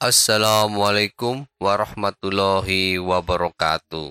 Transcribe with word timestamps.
Assalamualaikum 0.00 1.44
warahmatullahi 1.60 2.96
wabarakatuh. 2.96 4.08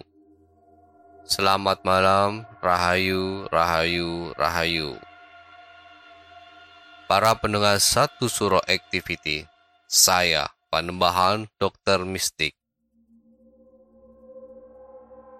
Selamat 1.25 1.81
malam, 1.81 2.45
rahayu, 2.61 3.49
rahayu, 3.49 4.29
rahayu. 4.38 5.12
Para 7.14 7.38
pendengar 7.38 7.78
satu 7.78 8.25
suro 8.25 8.58
activity, 8.66 9.45
saya 9.86 10.50
Panembahan 10.73 11.45
Dokter 11.61 12.02
Mistik. 12.02 12.57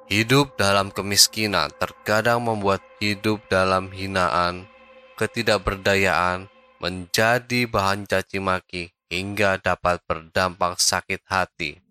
Hidup 0.06 0.54
dalam 0.54 0.94
kemiskinan 0.94 1.74
terkadang 1.82 2.46
membuat 2.46 2.86
hidup 3.02 3.42
dalam 3.50 3.90
hinaan, 3.90 4.70
ketidakberdayaan 5.18 6.46
menjadi 6.78 7.66
bahan 7.66 8.06
caci 8.06 8.38
maki 8.38 8.94
hingga 9.10 9.58
dapat 9.58 9.98
berdampak 10.06 10.78
sakit 10.78 11.26
hati. 11.26 11.82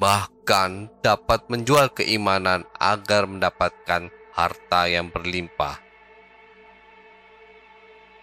Bahkan 0.00 1.04
dapat 1.04 1.44
menjual 1.52 1.92
keimanan 1.92 2.64
agar 2.80 3.28
mendapatkan 3.28 4.08
harta 4.32 4.88
yang 4.88 5.12
berlimpah. 5.12 5.87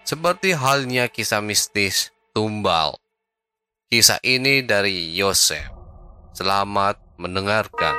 Seperti 0.05 0.53
halnya 0.53 1.09
kisah 1.09 1.41
mistis 1.41 2.13
Tumbal. 2.29 2.93
Kisah 3.89 4.21
ini 4.21 4.61
dari 4.61 5.17
Yosef. 5.17 5.65
Selamat 6.29 7.01
mendengarkan. 7.17 7.97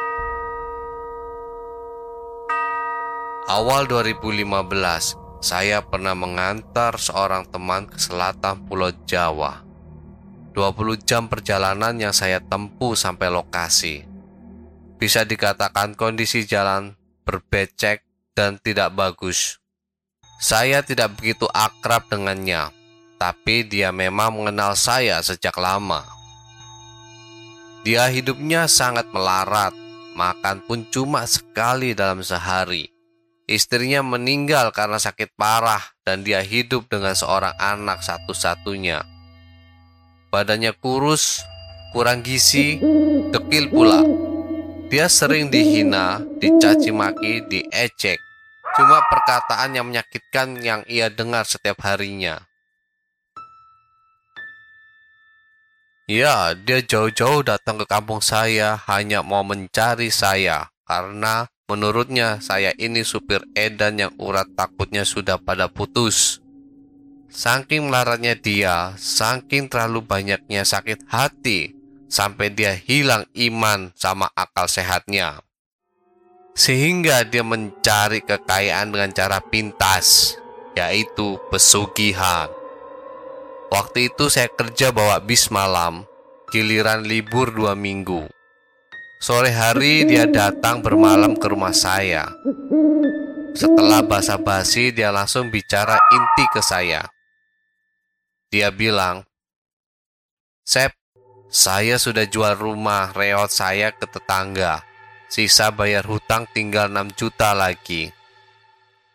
Awal 3.50 3.90
2015, 3.90 5.42
saya 5.42 5.82
pernah 5.82 6.14
mengantar 6.14 6.94
seorang 6.94 7.42
teman 7.50 7.90
ke 7.90 7.98
selatan 7.98 8.62
Pulau 8.70 8.94
Jawa. 9.02 9.66
20 10.54 11.02
jam 11.02 11.26
perjalanan 11.26 11.98
yang 11.98 12.14
saya 12.14 12.38
tempuh 12.38 12.94
sampai 12.94 13.34
lokasi. 13.34 14.06
Bisa 14.94 15.26
dikatakan 15.26 15.98
kondisi 15.98 16.46
jalan 16.46 16.94
berbecek 17.26 18.06
dan 18.38 18.62
tidak 18.62 18.94
bagus. 18.94 19.58
Saya 20.36 20.84
tidak 20.84 21.16
begitu 21.16 21.48
akrab 21.50 22.06
dengannya, 22.12 22.68
tapi 23.16 23.64
dia 23.64 23.90
memang 23.90 24.32
mengenal 24.32 24.76
saya 24.76 25.20
sejak 25.24 25.56
lama. 25.56 26.04
Dia 27.86 28.10
hidupnya 28.10 28.68
sangat 28.68 29.08
melarat, 29.14 29.72
makan 30.12 30.60
pun 30.66 30.84
cuma 30.92 31.24
sekali 31.24 31.96
dalam 31.96 32.20
sehari. 32.20 32.92
Istrinya 33.46 34.02
meninggal 34.02 34.74
karena 34.74 34.98
sakit 34.98 35.38
parah 35.38 35.82
dan 36.02 36.26
dia 36.26 36.42
hidup 36.42 36.90
dengan 36.90 37.14
seorang 37.14 37.54
anak 37.56 38.02
satu-satunya 38.02 39.16
badannya 40.36 40.76
kurus, 40.76 41.40
kurang 41.96 42.20
gizi, 42.20 42.76
dekil 43.32 43.72
pula. 43.72 44.04
Dia 44.92 45.08
sering 45.08 45.48
dihina, 45.48 46.20
dicaci 46.36 46.92
maki, 46.92 47.40
diejek. 47.48 48.20
Cuma 48.76 49.00
perkataan 49.08 49.72
yang 49.72 49.88
menyakitkan 49.88 50.60
yang 50.60 50.84
ia 50.84 51.08
dengar 51.08 51.48
setiap 51.48 51.80
harinya. 51.80 52.44
Ya, 56.06 56.52
dia 56.52 56.84
jauh-jauh 56.84 57.40
datang 57.40 57.82
ke 57.82 57.86
kampung 57.88 58.20
saya 58.20 58.78
hanya 58.86 59.24
mau 59.24 59.42
mencari 59.42 60.12
saya 60.12 60.70
karena 60.86 61.50
menurutnya 61.66 62.38
saya 62.38 62.70
ini 62.78 63.02
supir 63.02 63.42
edan 63.58 63.98
yang 63.98 64.12
urat 64.20 64.46
takutnya 64.54 65.02
sudah 65.02 65.40
pada 65.40 65.66
putus. 65.66 66.38
Saking 67.32 67.90
melaratnya 67.90 68.38
dia, 68.38 68.94
saking 69.00 69.66
terlalu 69.66 70.04
banyaknya 70.04 70.62
sakit 70.62 71.10
hati, 71.10 71.74
sampai 72.06 72.54
dia 72.54 72.76
hilang 72.76 73.26
iman 73.34 73.90
sama 73.98 74.30
akal 74.38 74.70
sehatnya. 74.70 75.45
Sehingga 76.56 77.20
dia 77.28 77.44
mencari 77.44 78.24
kekayaan 78.24 78.88
dengan 78.88 79.12
cara 79.12 79.44
pintas, 79.44 80.40
yaitu 80.72 81.36
pesugihan. 81.52 82.48
Waktu 83.68 84.08
itu 84.08 84.32
saya 84.32 84.48
kerja 84.48 84.88
bawa 84.88 85.20
bis 85.20 85.52
malam, 85.52 86.08
giliran 86.48 87.04
libur 87.04 87.52
dua 87.52 87.76
minggu. 87.76 88.24
Sore 89.20 89.52
hari 89.52 90.08
dia 90.08 90.24
datang 90.24 90.80
bermalam 90.80 91.36
ke 91.36 91.44
rumah 91.44 91.76
saya. 91.76 92.24
Setelah 93.52 94.00
basa-basi 94.00 94.96
dia 94.96 95.12
langsung 95.12 95.52
bicara 95.52 96.00
inti 96.08 96.44
ke 96.56 96.64
saya. 96.64 97.04
Dia 98.48 98.72
bilang, 98.72 99.28
Sep, 100.64 100.96
saya 101.52 102.00
sudah 102.00 102.24
jual 102.24 102.56
rumah 102.56 103.12
reot 103.12 103.52
saya 103.52 103.92
ke 103.92 104.08
tetangga. 104.08 104.85
Sisa 105.26 105.74
bayar 105.74 106.06
hutang 106.06 106.46
tinggal 106.54 106.86
6 106.86 107.18
juta 107.18 107.50
lagi. 107.50 108.14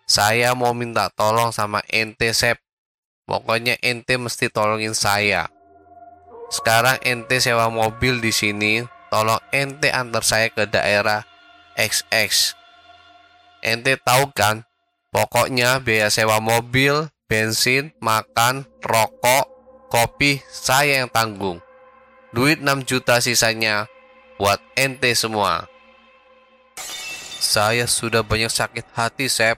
Saya 0.04 0.52
mau 0.52 0.76
minta 0.76 1.08
tolong 1.08 1.56
sama 1.56 1.80
ente, 1.88 2.36
Sep. 2.36 2.60
Pokoknya 3.24 3.80
ente 3.80 4.20
mesti 4.20 4.52
tolongin 4.52 4.92
saya. 4.92 5.48
Sekarang 6.52 7.00
ente 7.08 7.40
sewa 7.40 7.72
mobil 7.72 8.20
di 8.20 8.36
sini, 8.36 8.84
tolong 9.08 9.40
ente 9.56 9.88
antar 9.88 10.20
saya 10.28 10.52
ke 10.52 10.68
daerah 10.68 11.24
XX. 11.80 12.60
Ente 13.64 13.96
tahu 13.96 14.36
kan, 14.36 14.68
pokoknya 15.16 15.80
biaya 15.80 16.12
sewa 16.12 16.44
mobil, 16.44 17.08
bensin, 17.32 17.96
makan, 18.04 18.68
rokok, 18.84 19.48
kopi, 19.88 20.44
saya 20.52 21.08
yang 21.08 21.08
tanggung. 21.08 21.64
Duit 22.36 22.60
6 22.60 22.84
juta 22.84 23.24
sisanya 23.24 23.88
buat 24.36 24.60
ente 24.76 25.16
semua. 25.16 25.71
Saya 27.42 27.90
sudah 27.90 28.22
banyak 28.22 28.54
sakit 28.54 28.94
hati, 28.94 29.26
Sep. 29.26 29.58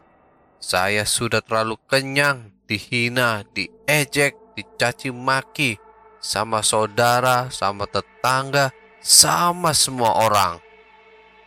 Saya 0.63 1.03
sudah 1.03 1.43
terlalu 1.43 1.75
kenyang, 1.91 2.55
dihina, 2.63 3.43
diejek, 3.51 4.39
dicaci 4.55 5.11
maki 5.11 5.75
sama 6.23 6.63
saudara, 6.63 7.51
sama 7.51 7.83
tetangga, 7.83 8.71
sama 9.03 9.75
semua 9.75 10.15
orang. 10.15 10.63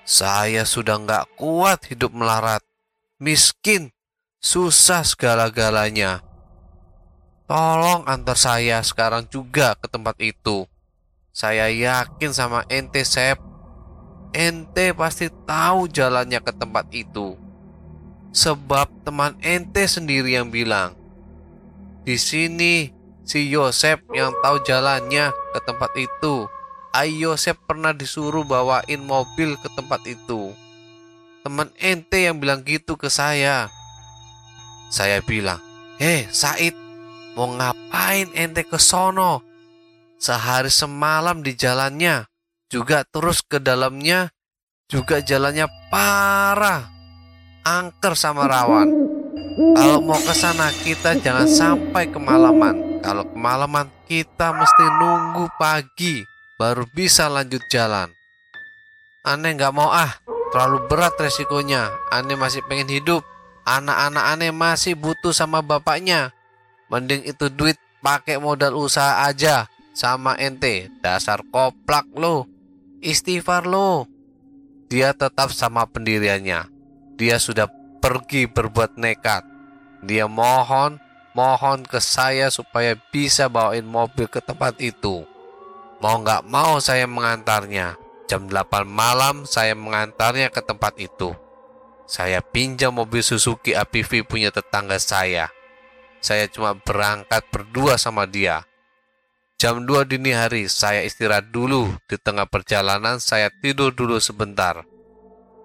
Saya 0.04 0.68
sudah 0.68 1.00
nggak 1.00 1.40
kuat 1.40 1.88
hidup 1.88 2.12
melarat, 2.12 2.60
miskin, 3.16 3.96
susah 4.36 5.08
segala-galanya. 5.08 6.20
Tolong 7.48 8.04
antar 8.04 8.36
saya 8.36 8.84
sekarang 8.84 9.24
juga 9.32 9.72
ke 9.80 9.88
tempat 9.88 10.20
itu. 10.20 10.68
Saya 11.32 11.72
yakin 11.72 12.36
sama 12.36 12.68
ente 12.68 13.00
Sep. 13.08 13.45
Ente 14.36 14.92
pasti 14.92 15.32
tahu 15.48 15.88
jalannya 15.88 16.44
ke 16.44 16.52
tempat 16.52 16.92
itu. 16.92 17.40
Sebab 18.36 19.08
teman 19.08 19.32
ente 19.40 19.88
sendiri 19.88 20.36
yang 20.36 20.52
bilang, 20.52 20.92
di 22.04 22.20
sini 22.20 22.92
si 23.24 23.48
Yosep 23.48 24.12
yang 24.12 24.36
tahu 24.44 24.60
jalannya 24.62 25.32
ke 25.56 25.60
tempat 25.64 25.90
itu. 25.96 26.46
Ayo 26.92 27.32
Yosep 27.32 27.64
pernah 27.64 27.96
disuruh 27.96 28.44
bawain 28.44 29.00
mobil 29.00 29.56
ke 29.56 29.72
tempat 29.72 30.04
itu. 30.04 30.52
Teman 31.40 31.72
ente 31.80 32.28
yang 32.28 32.36
bilang 32.36 32.60
gitu 32.60 33.00
ke 33.00 33.08
saya. 33.08 33.72
Saya 34.92 35.24
bilang, 35.24 35.58
Hei 35.96 36.28
Said, 36.28 36.76
mau 37.32 37.48
ngapain 37.56 38.28
ente 38.36 38.68
ke 38.68 38.76
sono? 38.76 39.40
Sehari 40.20 40.68
semalam 40.68 41.40
di 41.40 41.52
jalannya, 41.56 42.24
juga 42.66 43.06
terus 43.06 43.42
ke 43.42 43.62
dalamnya, 43.62 44.30
juga 44.86 45.22
jalannya 45.22 45.66
parah 45.90 46.96
angker 47.66 48.14
sama 48.14 48.46
rawan. 48.46 48.88
Kalau 49.56 49.98
mau 50.04 50.20
ke 50.20 50.34
sana 50.36 50.70
kita 50.70 51.18
jangan 51.18 51.48
sampai 51.50 52.06
kemalaman. 52.12 53.02
Kalau 53.02 53.26
kemalaman 53.26 53.90
kita 54.06 54.54
mesti 54.54 54.84
nunggu 55.00 55.50
pagi 55.58 56.22
baru 56.60 56.86
bisa 56.94 57.26
lanjut 57.26 57.64
jalan. 57.72 58.12
Aneh 59.26 59.58
nggak 59.58 59.74
mau 59.74 59.90
ah, 59.90 60.22
terlalu 60.54 60.86
berat 60.86 61.18
resikonya. 61.18 61.90
Aneh 62.14 62.38
masih 62.38 62.62
pengen 62.70 62.86
hidup. 62.86 63.26
Anak-anak 63.66 64.24
aneh 64.30 64.54
masih 64.54 64.94
butuh 64.94 65.34
sama 65.34 65.58
bapaknya. 65.58 66.30
Mending 66.86 67.26
itu 67.26 67.50
duit 67.50 67.74
pakai 67.98 68.38
modal 68.38 68.78
usaha 68.78 69.26
aja 69.26 69.66
sama 69.90 70.38
ente. 70.38 70.86
Dasar 71.02 71.42
koplak 71.50 72.06
lo. 72.14 72.55
Istighfar 73.06 73.70
lo. 73.70 74.10
Dia 74.90 75.14
tetap 75.14 75.54
sama 75.54 75.86
pendiriannya 75.86 76.76
dia 77.16 77.40
sudah 77.40 77.66
pergi 77.98 78.44
berbuat 78.46 79.00
nekat. 79.00 79.42
Dia 80.04 80.28
mohon, 80.28 81.00
mohon 81.32 81.82
ke 81.82 81.98
saya 81.98 82.52
supaya 82.52 82.94
bisa 83.10 83.48
bawain 83.48 83.88
mobil 83.88 84.28
ke 84.28 84.44
tempat 84.44 84.76
itu. 84.84 85.24
Mau 86.04 86.20
nggak 86.20 86.44
mau 86.46 86.76
saya 86.78 87.08
mengantarnya. 87.08 87.96
Jam 88.28 88.52
8 88.52 88.84
malam 88.84 89.48
saya 89.48 89.72
mengantarnya 89.72 90.52
ke 90.52 90.60
tempat 90.60 91.00
itu. 91.00 91.32
Saya 92.06 92.44
pinjam 92.44 92.94
mobil 92.94 93.24
Suzuki 93.24 93.72
APV 93.74 94.28
punya 94.28 94.52
tetangga 94.52 95.00
saya. 95.00 95.50
Saya 96.20 96.46
cuma 96.46 96.76
berangkat 96.76 97.48
berdua 97.50 97.98
sama 97.98 98.28
dia. 98.28 98.62
Jam 99.56 99.88
2 99.88 100.04
dini 100.04 100.36
hari 100.36 100.68
saya 100.68 101.00
istirahat 101.00 101.48
dulu. 101.48 101.88
Di 102.04 102.20
tengah 102.20 102.44
perjalanan 102.44 103.16
saya 103.16 103.48
tidur 103.48 103.88
dulu 103.88 104.20
sebentar 104.20 104.84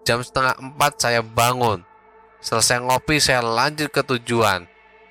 Jam 0.07 0.23
setengah 0.23 0.55
empat 0.63 0.97
saya 0.97 1.19
bangun. 1.19 1.83
Selesai 2.39 2.81
ngopi 2.81 3.19
saya 3.19 3.43
lanjut 3.43 3.91
ke 3.91 3.99
tujuan. 3.99 4.63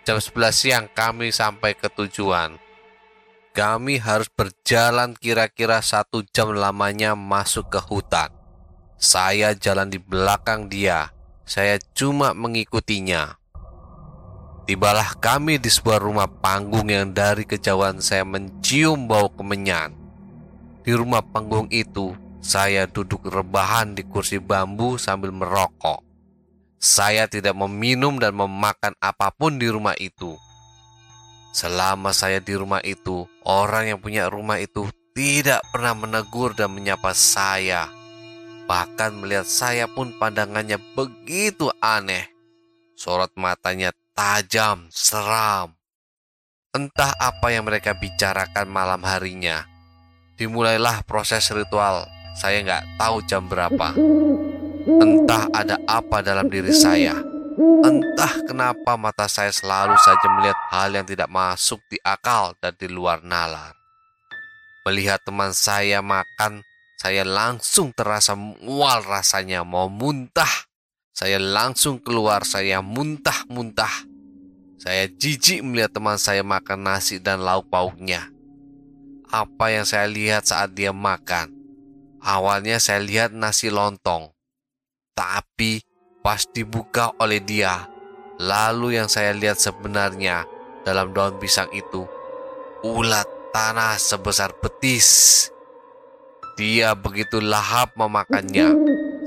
Jam 0.09 0.17
11 0.17 0.51
siang 0.51 0.87
kami 0.91 1.29
sampai 1.29 1.77
ke 1.77 1.93
tujuan. 1.93 2.57
Kami 3.53 4.01
harus 4.01 4.33
berjalan 4.33 5.13
kira-kira 5.13 5.85
satu 5.85 6.25
jam 6.33 6.51
lamanya 6.57 7.13
masuk 7.13 7.69
ke 7.69 7.79
hutan. 7.85 8.33
Saya 8.97 9.53
jalan 9.53 9.93
di 9.93 10.01
belakang 10.01 10.73
dia. 10.73 11.13
Saya 11.45 11.77
cuma 11.93 12.33
mengikutinya. 12.33 13.40
Tibalah 14.71 15.19
kami 15.19 15.59
di 15.59 15.67
sebuah 15.67 15.99
rumah 15.99 16.31
panggung 16.31 16.95
yang 16.95 17.11
dari 17.11 17.43
kejauhan 17.43 17.99
saya 17.99 18.23
mencium 18.23 19.11
bau 19.11 19.27
kemenyan. 19.27 19.91
Di 20.87 20.95
rumah 20.95 21.27
panggung 21.27 21.67
itu 21.75 22.15
saya 22.39 22.87
duduk 22.87 23.27
rebahan 23.27 23.99
di 23.99 24.07
kursi 24.07 24.39
bambu 24.39 24.95
sambil 24.95 25.35
merokok. 25.35 26.07
Saya 26.79 27.27
tidak 27.27 27.59
meminum 27.59 28.23
dan 28.23 28.31
memakan 28.39 28.95
apa 29.03 29.35
pun 29.35 29.59
di 29.59 29.67
rumah 29.67 29.99
itu. 29.99 30.39
Selama 31.51 32.15
saya 32.15 32.39
di 32.39 32.55
rumah 32.55 32.79
itu, 32.87 33.27
orang 33.43 33.91
yang 33.91 33.99
punya 33.99 34.31
rumah 34.31 34.63
itu 34.63 34.87
tidak 35.19 35.67
pernah 35.75 35.99
menegur 35.99 36.55
dan 36.55 36.71
menyapa 36.71 37.11
saya. 37.11 37.91
Bahkan 38.71 39.19
melihat 39.19 39.51
saya 39.51 39.91
pun 39.91 40.15
pandangannya 40.15 40.79
begitu 40.95 41.75
aneh. 41.83 42.31
Sorot 42.95 43.35
matanya 43.35 43.91
tajam, 44.21 44.93
seram. 44.93 45.73
Entah 46.77 47.17
apa 47.17 47.57
yang 47.57 47.65
mereka 47.65 47.97
bicarakan 47.97 48.69
malam 48.69 49.01
harinya. 49.01 49.65
Dimulailah 50.37 51.09
proses 51.09 51.49
ritual 51.49 52.05
saya 52.37 52.61
nggak 52.61 53.01
tahu 53.01 53.17
jam 53.25 53.49
berapa. 53.49 53.97
Entah 55.01 55.49
ada 55.57 55.81
apa 55.89 56.21
dalam 56.21 56.53
diri 56.53 56.69
saya. 56.69 57.17
Entah 57.81 58.45
kenapa 58.45 59.01
mata 59.01 59.25
saya 59.25 59.49
selalu 59.57 59.97
saja 60.05 60.29
melihat 60.37 60.61
hal 60.69 60.93
yang 60.93 61.09
tidak 61.09 61.33
masuk 61.33 61.81
di 61.89 61.97
akal 62.05 62.53
dan 62.61 62.77
di 62.77 62.93
luar 62.93 63.25
nalar. 63.25 63.73
Melihat 64.85 65.25
teman 65.25 65.57
saya 65.57 66.05
makan, 66.05 66.61
saya 67.01 67.25
langsung 67.25 67.97
terasa 67.97 68.37
mual 68.37 69.01
rasanya 69.01 69.65
mau 69.65 69.89
muntah. 69.89 70.69
Saya 71.17 71.37
langsung 71.37 72.01
keluar, 72.01 72.49
saya 72.49 72.81
muntah-muntah. 72.81 74.10
Saya 74.81 75.13
jijik 75.13 75.61
melihat 75.61 75.93
teman 75.93 76.17
saya 76.17 76.41
makan 76.41 76.81
nasi 76.81 77.21
dan 77.21 77.45
lauk 77.45 77.69
pauknya. 77.69 78.33
Apa 79.29 79.77
yang 79.77 79.85
saya 79.85 80.09
lihat 80.09 80.49
saat 80.49 80.73
dia 80.73 80.89
makan? 80.89 81.53
Awalnya 82.25 82.81
saya 82.81 83.05
lihat 83.05 83.37
nasi 83.37 83.69
lontong, 83.69 84.33
tapi 85.13 85.85
pas 86.25 86.49
dibuka 86.49 87.13
oleh 87.21 87.45
dia, 87.45 87.93
lalu 88.41 88.97
yang 88.97 89.13
saya 89.13 89.37
lihat 89.37 89.61
sebenarnya 89.61 90.49
dalam 90.81 91.13
daun 91.13 91.37
pisang 91.37 91.69
itu 91.77 92.09
ulat 92.81 93.29
tanah 93.53 94.01
sebesar 94.01 94.57
betis. 94.65 95.45
Dia 96.57 96.97
begitu 96.97 97.37
lahap 97.45 97.93
memakannya. 98.01 98.73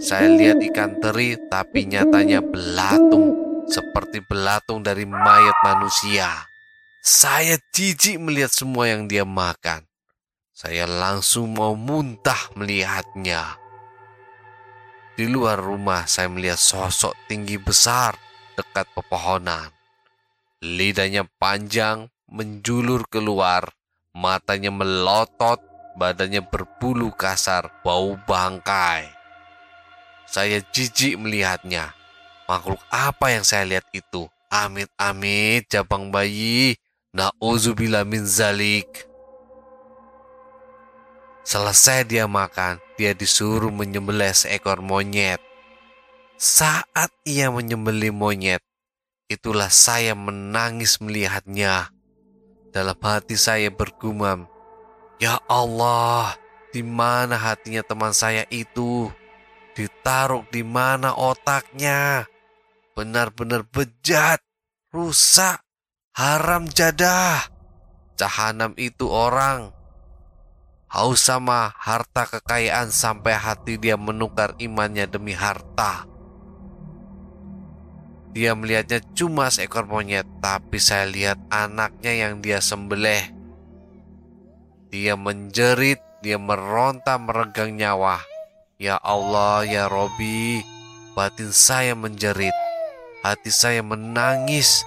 Saya 0.02 0.34
lihat 0.34 0.66
ikan 0.74 0.98
teri, 0.98 1.38
tapi 1.46 1.86
nyatanya 1.86 2.42
belatung, 2.42 3.53
seperti 3.74 4.22
belatung 4.22 4.86
dari 4.86 5.10
mayat 5.10 5.58
manusia. 5.66 6.30
Saya 7.02 7.58
jijik 7.74 8.22
melihat 8.22 8.54
semua 8.54 8.86
yang 8.94 9.10
dia 9.10 9.26
makan. 9.26 9.90
Saya 10.54 10.86
langsung 10.86 11.58
mau 11.58 11.74
muntah 11.74 12.54
melihatnya. 12.54 13.58
Di 15.18 15.26
luar 15.26 15.58
rumah 15.58 16.06
saya 16.06 16.30
melihat 16.30 16.62
sosok 16.62 17.18
tinggi 17.26 17.58
besar 17.58 18.14
dekat 18.54 18.86
pepohonan. 18.94 19.74
Lidahnya 20.62 21.26
panjang, 21.42 22.08
menjulur 22.30 23.10
keluar, 23.10 23.74
matanya 24.14 24.70
melotot, 24.70 25.60
badannya 25.98 26.46
berbulu 26.46 27.12
kasar, 27.18 27.82
bau 27.82 28.16
bangkai. 28.30 29.10
Saya 30.30 30.62
jijik 30.72 31.20
melihatnya. 31.20 32.03
Makhluk 32.54 32.86
apa 32.94 33.34
yang 33.34 33.42
saya 33.42 33.66
lihat 33.66 33.90
itu? 33.98 34.30
Amit-amit, 34.54 35.66
jabang 35.74 36.14
bayi. 36.14 36.78
Na'udzubillah 37.10 38.06
min 38.06 38.30
zalik. 38.30 39.10
Selesai 41.42 42.06
dia 42.06 42.30
makan, 42.30 42.78
dia 42.94 43.18
disuruh 43.18 43.74
menyembelih 43.74 44.38
seekor 44.38 44.86
monyet. 44.86 45.42
Saat 46.38 47.10
ia 47.26 47.50
menyembelih 47.50 48.14
monyet, 48.14 48.62
itulah 49.34 49.74
saya 49.74 50.14
menangis 50.14 51.02
melihatnya. 51.02 51.90
Dalam 52.70 53.02
hati 53.02 53.34
saya 53.34 53.74
bergumam, 53.74 54.46
"Ya 55.18 55.42
Allah, 55.50 56.38
di 56.70 56.86
mana 56.86 57.34
hatinya 57.34 57.82
teman 57.82 58.14
saya 58.14 58.46
itu? 58.54 59.10
Ditaruh 59.74 60.46
di 60.54 60.62
mana 60.62 61.18
otaknya? 61.18 62.30
Benar-benar 62.94 63.66
bejat, 63.66 64.38
rusak, 64.94 65.66
haram 66.14 66.70
jadah. 66.70 67.50
Cahanam 68.14 68.78
itu 68.78 69.10
orang 69.10 69.74
haus 70.94 71.26
sama 71.26 71.74
harta 71.74 72.30
kekayaan 72.30 72.94
sampai 72.94 73.34
hati 73.34 73.82
dia 73.82 73.98
menukar 73.98 74.54
imannya 74.62 75.10
demi 75.10 75.34
harta. 75.34 76.06
Dia 78.34 78.54
melihatnya 78.54 79.02
cuma 79.18 79.50
seekor 79.50 79.90
monyet, 79.90 80.26
tapi 80.42 80.78
saya 80.78 81.10
lihat 81.10 81.38
anaknya 81.50 82.14
yang 82.14 82.42
dia 82.42 82.62
sembelih. 82.62 83.30
Dia 84.94 85.18
menjerit, 85.18 86.02
dia 86.22 86.38
meronta 86.38 87.18
meregang 87.18 87.74
nyawa. 87.74 88.22
Ya 88.82 88.98
Allah, 89.02 89.66
ya 89.66 89.86
Robi, 89.86 90.66
batin 91.14 91.54
saya 91.54 91.94
menjerit. 91.94 92.63
Hati 93.24 93.56
saya 93.56 93.80
menangis. 93.80 94.84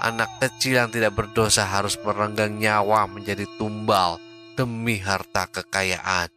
Anak 0.00 0.40
kecil 0.40 0.80
yang 0.80 0.88
tidak 0.88 1.12
berdosa 1.12 1.68
harus 1.68 2.00
merenggang 2.00 2.56
nyawa 2.56 3.04
menjadi 3.04 3.44
tumbal 3.60 4.16
demi 4.56 4.96
harta 5.00 5.44
kekayaan. 5.48 6.32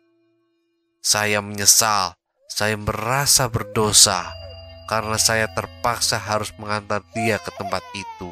Saya 1.00 1.40
menyesal, 1.40 2.20
saya 2.52 2.76
merasa 2.76 3.48
berdosa 3.48 4.28
karena 4.92 5.16
saya 5.16 5.48
terpaksa 5.52 6.20
harus 6.20 6.52
mengantar 6.60 7.04
dia 7.16 7.40
ke 7.40 7.52
tempat 7.56 7.84
itu. 7.96 8.32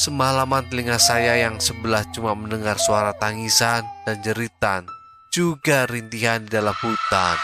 Semalaman 0.00 0.64
telinga 0.70 0.96
saya 0.96 1.36
yang 1.36 1.60
sebelah 1.60 2.08
cuma 2.12 2.32
mendengar 2.32 2.80
suara 2.80 3.12
tangisan 3.16 3.84
dan 4.08 4.16
jeritan, 4.24 4.88
juga 5.28 5.84
rintihan 5.84 6.44
di 6.44 6.52
dalam 6.52 6.76
hutan. 6.78 7.36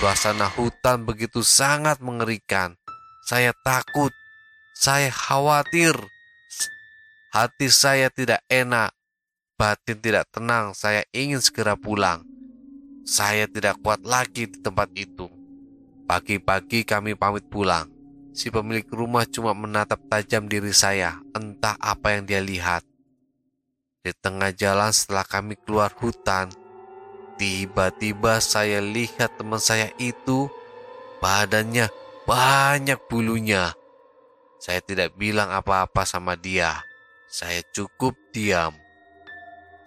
Suasana 0.00 0.50
hutan 0.50 1.06
begitu 1.06 1.40
sangat 1.40 2.02
mengerikan. 2.02 2.74
Saya 3.28 3.52
takut, 3.60 4.08
saya 4.72 5.12
khawatir. 5.12 5.92
Hati 7.28 7.68
saya 7.68 8.08
tidak 8.08 8.40
enak, 8.48 8.88
batin 9.52 10.00
tidak 10.00 10.32
tenang. 10.32 10.72
Saya 10.72 11.04
ingin 11.12 11.36
segera 11.44 11.76
pulang. 11.76 12.24
Saya 13.04 13.44
tidak 13.44 13.84
kuat 13.84 14.00
lagi 14.00 14.48
di 14.48 14.56
tempat 14.64 14.88
itu. 14.96 15.28
Pagi-pagi 16.08 16.88
kami 16.88 17.20
pamit 17.20 17.44
pulang. 17.52 17.92
Si 18.32 18.48
pemilik 18.48 18.88
rumah 18.88 19.28
cuma 19.28 19.52
menatap 19.52 20.00
tajam 20.08 20.48
diri 20.48 20.72
saya, 20.72 21.20
entah 21.36 21.76
apa 21.84 22.16
yang 22.16 22.24
dia 22.24 22.40
lihat. 22.40 22.80
Di 24.00 24.16
tengah 24.16 24.56
jalan 24.56 24.88
setelah 24.88 25.28
kami 25.28 25.60
keluar 25.68 25.92
hutan, 26.00 26.48
tiba-tiba 27.36 28.40
saya 28.40 28.80
lihat 28.80 29.36
teman 29.36 29.60
saya 29.60 29.92
itu 30.00 30.48
badannya 31.20 32.07
banyak 32.28 33.00
bulunya. 33.08 33.72
Saya 34.60 34.84
tidak 34.84 35.16
bilang 35.16 35.48
apa-apa 35.48 36.04
sama 36.04 36.36
dia. 36.36 36.84
Saya 37.24 37.64
cukup 37.72 38.12
diam. 38.36 38.76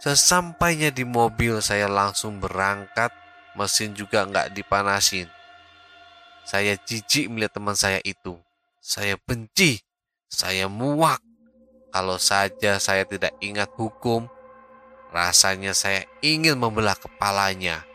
Sesampainya 0.02 0.90
di 0.90 1.06
mobil, 1.06 1.62
saya 1.62 1.86
langsung 1.86 2.42
berangkat. 2.42 3.14
Mesin 3.54 3.94
juga 3.94 4.26
nggak 4.26 4.58
dipanasin. 4.58 5.30
Saya 6.42 6.74
jijik 6.82 7.30
melihat 7.30 7.62
teman 7.62 7.78
saya 7.78 8.02
itu. 8.02 8.34
Saya 8.82 9.22
benci. 9.22 9.78
Saya 10.26 10.66
muak. 10.66 11.22
Kalau 11.94 12.18
saja 12.18 12.82
saya 12.82 13.04
tidak 13.06 13.36
ingat 13.44 13.70
hukum, 13.78 14.26
rasanya 15.14 15.76
saya 15.76 16.08
ingin 16.24 16.58
membelah 16.58 16.98
kepalanya. 16.98 17.91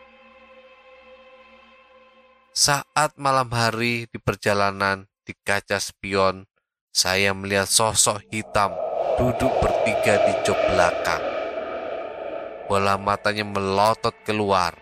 Saat 2.57 3.21
malam 3.21 3.53
hari 3.53 4.09
di 4.09 4.17
perjalanan 4.17 5.05
di 5.21 5.37
kaca 5.45 5.77
spion, 5.77 6.49
saya 6.89 7.29
melihat 7.29 7.69
sosok 7.69 8.25
hitam 8.33 8.73
duduk 9.21 9.53
bertiga 9.61 10.17
di 10.25 10.33
jok 10.41 10.57
belakang. 10.73 11.21
Bola 12.65 12.97
matanya 12.97 13.45
melotot 13.45 14.17
keluar. 14.25 14.73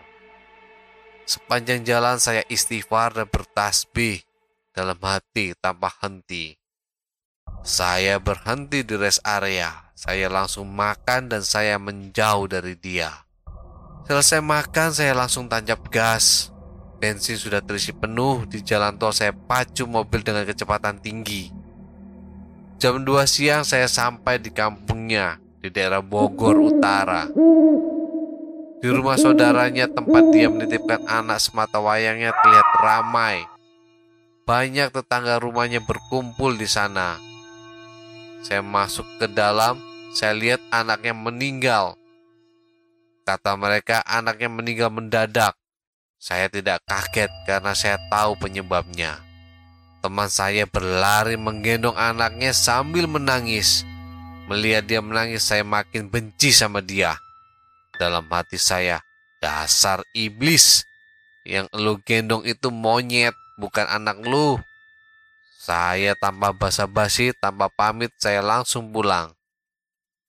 Sepanjang 1.28 1.84
jalan 1.84 2.16
saya 2.16 2.40
istighfar 2.48 3.12
dan 3.12 3.28
bertasbih 3.28 4.24
dalam 4.72 4.96
hati 5.04 5.52
tanpa 5.60 5.92
henti. 6.00 6.56
Saya 7.60 8.16
berhenti 8.16 8.88
di 8.88 8.96
rest 8.96 9.20
area. 9.20 9.92
Saya 9.92 10.32
langsung 10.32 10.72
makan 10.72 11.28
dan 11.28 11.44
saya 11.44 11.76
menjauh 11.76 12.48
dari 12.48 12.72
dia. 12.72 13.28
Selesai 14.08 14.40
makan, 14.40 14.96
saya 14.96 15.12
langsung 15.12 15.44
tancap 15.44 15.92
gas. 15.92 16.55
Bensin 16.96 17.36
sudah 17.36 17.60
terisi 17.60 17.92
penuh 17.92 18.48
di 18.48 18.64
jalan 18.64 18.96
tol. 18.96 19.12
Saya 19.12 19.36
pacu 19.36 19.84
mobil 19.84 20.24
dengan 20.24 20.48
kecepatan 20.48 20.96
tinggi. 20.96 21.52
Jam 22.76 23.04
2 23.04 23.24
siang 23.24 23.64
saya 23.64 23.88
sampai 23.88 24.36
di 24.36 24.52
kampungnya 24.52 25.40
di 25.60 25.68
daerah 25.72 26.04
Bogor 26.04 26.56
Utara. 26.60 27.28
Di 28.76 28.88
rumah 28.92 29.16
saudaranya 29.16 29.88
tempat 29.88 30.30
dia 30.30 30.52
menitipkan 30.52 31.00
anak 31.08 31.40
semata 31.40 31.80
wayangnya 31.80 32.36
terlihat 32.36 32.68
ramai. 32.78 33.42
Banyak 34.46 34.94
tetangga 34.94 35.40
rumahnya 35.42 35.82
berkumpul 35.82 36.54
di 36.54 36.68
sana. 36.70 37.18
Saya 38.46 38.62
masuk 38.62 39.08
ke 39.18 39.26
dalam, 39.26 39.80
saya 40.14 40.36
lihat 40.36 40.62
anaknya 40.70 41.16
meninggal. 41.16 41.98
Kata 43.26 43.58
mereka 43.58 44.06
anaknya 44.06 44.46
meninggal 44.46 44.92
mendadak. 44.94 45.58
Saya 46.26 46.50
tidak 46.50 46.82
kaget 46.90 47.30
karena 47.46 47.70
saya 47.70 48.02
tahu 48.10 48.34
penyebabnya. 48.34 49.22
Teman 50.02 50.26
saya 50.26 50.66
berlari 50.66 51.38
menggendong 51.38 51.94
anaknya 51.94 52.50
sambil 52.50 53.06
menangis. 53.06 53.86
Melihat 54.50 54.90
dia 54.90 54.98
menangis, 54.98 55.46
saya 55.46 55.62
makin 55.62 56.10
benci 56.10 56.50
sama 56.50 56.82
dia. 56.82 57.14
Dalam 57.94 58.26
hati 58.26 58.58
saya, 58.58 59.06
dasar 59.38 60.02
iblis. 60.18 60.82
Yang 61.46 61.70
lu 61.78 61.94
gendong 62.02 62.42
itu 62.42 62.74
monyet, 62.74 63.38
bukan 63.62 63.86
anak 63.86 64.18
lu. 64.26 64.58
Saya 65.62 66.18
tanpa 66.18 66.50
basa-basi, 66.50 67.38
tanpa 67.38 67.70
pamit, 67.70 68.10
saya 68.18 68.42
langsung 68.42 68.90
pulang. 68.90 69.30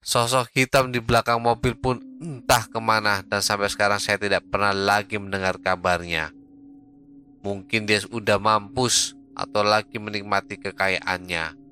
Sosok 0.06 0.54
hitam 0.54 0.94
di 0.94 1.02
belakang 1.02 1.42
mobil 1.42 1.74
pun 1.74 1.98
entah 2.18 2.66
ke 2.66 2.80
mana 2.82 3.22
dan 3.26 3.42
sampai 3.42 3.70
sekarang 3.70 4.02
saya 4.02 4.18
tidak 4.18 4.46
pernah 4.50 4.74
lagi 4.74 5.18
mendengar 5.22 5.58
kabarnya. 5.62 6.34
Mungkin 7.46 7.86
dia 7.86 8.02
sudah 8.02 8.42
mampus 8.42 9.14
atau 9.38 9.62
lagi 9.62 10.02
menikmati 10.02 10.58
kekayaannya 10.58 11.68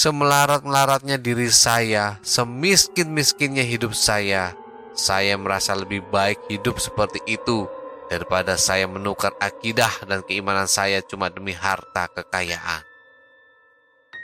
semelarat-melaratnya 0.00 1.20
diri 1.20 1.52
saya, 1.52 2.16
semiskin-miskinnya 2.24 3.60
hidup 3.60 3.92
saya, 3.92 4.56
saya 4.96 5.36
merasa 5.36 5.76
lebih 5.76 6.00
baik 6.08 6.40
hidup 6.48 6.80
seperti 6.80 7.20
itu 7.28 7.68
daripada 8.08 8.56
saya 8.56 8.88
menukar 8.88 9.36
akidah 9.36 9.92
dan 10.08 10.24
keimanan 10.24 10.64
saya 10.64 11.04
cuma 11.04 11.28
demi 11.28 11.52
harta 11.52 12.08
kekayaan. 12.16 12.80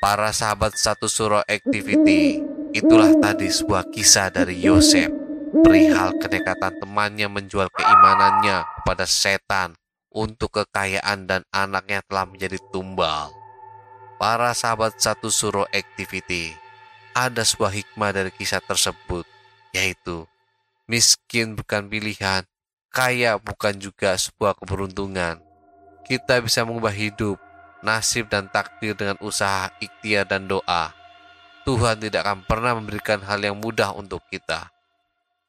Para 0.00 0.32
sahabat 0.32 0.72
satu 0.80 1.12
suro 1.12 1.44
activity, 1.44 2.40
itulah 2.76 3.16
tadi 3.16 3.48
sebuah 3.48 3.88
kisah 3.88 4.28
dari 4.28 4.60
Yosef 4.60 5.08
perihal 5.64 6.20
kenekatan 6.20 6.76
temannya 6.76 7.32
menjual 7.32 7.72
keimanannya 7.72 8.68
kepada 8.82 9.08
setan 9.08 9.72
untuk 10.12 10.60
kekayaan 10.60 11.24
dan 11.24 11.40
anaknya 11.48 12.04
telah 12.04 12.28
menjadi 12.28 12.60
tumbal 12.68 13.32
para 14.16 14.52
sahabat 14.56 14.96
satu 14.96 15.28
suro 15.28 15.68
activity, 15.72 16.56
ada 17.12 17.44
sebuah 17.44 17.72
hikmah 17.72 18.10
dari 18.16 18.32
kisah 18.32 18.64
tersebut, 18.64 19.28
yaitu 19.76 20.24
miskin 20.88 21.52
bukan 21.52 21.88
pilihan, 21.88 22.42
kaya 22.88 23.36
bukan 23.36 23.76
juga 23.76 24.16
sebuah 24.16 24.56
keberuntungan. 24.56 25.40
Kita 26.08 26.40
bisa 26.40 26.64
mengubah 26.64 26.94
hidup, 26.94 27.36
nasib 27.84 28.32
dan 28.32 28.48
takdir 28.48 28.96
dengan 28.96 29.20
usaha 29.20 29.68
ikhtiar 29.82 30.24
dan 30.24 30.48
doa. 30.48 30.94
Tuhan 31.66 31.98
tidak 31.98 32.22
akan 32.22 32.46
pernah 32.46 32.78
memberikan 32.78 33.18
hal 33.26 33.42
yang 33.42 33.58
mudah 33.58 33.90
untuk 33.98 34.22
kita. 34.30 34.70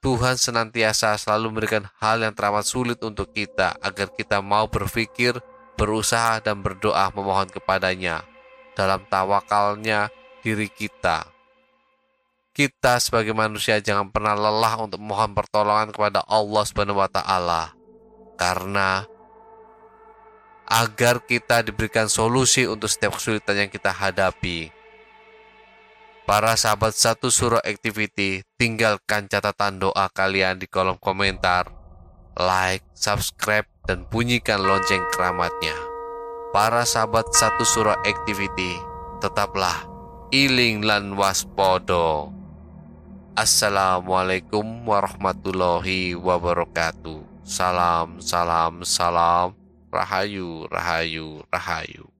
Tuhan 0.01 0.33
senantiasa 0.33 1.13
selalu 1.13 1.53
memberikan 1.53 1.85
hal 2.01 2.25
yang 2.25 2.33
teramat 2.33 2.65
sulit 2.65 2.97
untuk 3.05 3.29
kita 3.37 3.77
agar 3.85 4.09
kita 4.09 4.41
mau 4.41 4.65
berpikir, 4.65 5.37
berusaha 5.77 6.41
dan 6.41 6.65
berdoa 6.65 7.13
memohon 7.13 7.45
kepadanya 7.53 8.25
dalam 8.73 9.05
tawakalnya 9.05 10.09
diri 10.41 10.73
kita. 10.73 11.29
Kita 12.49 12.97
sebagai 12.97 13.37
manusia 13.37 13.77
jangan 13.77 14.09
pernah 14.09 14.33
lelah 14.33 14.89
untuk 14.89 14.97
mohon 14.97 15.37
pertolongan 15.37 15.93
kepada 15.93 16.25
Allah 16.25 16.63
Subhanahu 16.65 16.97
wa 16.97 17.05
taala. 17.05 17.77
Karena 18.41 19.05
agar 20.65 21.21
kita 21.21 21.61
diberikan 21.61 22.09
solusi 22.09 22.65
untuk 22.65 22.89
setiap 22.89 23.21
kesulitan 23.21 23.65
yang 23.65 23.69
kita 23.69 23.93
hadapi. 23.93 24.76
Para 26.27 26.59
sahabat 26.59 26.91
satu 26.91 27.31
surah 27.31 27.63
activity, 27.63 28.43
tinggalkan 28.59 29.31
catatan 29.31 29.79
doa 29.79 30.11
kalian 30.11 30.59
di 30.59 30.67
kolom 30.67 30.99
komentar, 30.99 31.71
like, 32.35 32.83
subscribe, 32.91 33.63
dan 33.87 34.03
bunyikan 34.11 34.59
lonceng 34.59 35.07
keramatnya. 35.15 35.71
Para 36.51 36.83
sahabat 36.83 37.31
satu 37.31 37.63
surah 37.63 38.03
activity, 38.03 38.75
tetaplah 39.23 39.87
iling 40.35 40.83
lan 40.83 41.15
waspodo. 41.15 42.35
Assalamualaikum 43.39 44.83
warahmatullahi 44.83 46.11
wabarakatuh. 46.19 47.23
Salam, 47.47 48.19
salam, 48.19 48.83
salam. 48.83 49.55
Rahayu, 49.87 50.67
rahayu, 50.67 51.39
rahayu. 51.47 52.11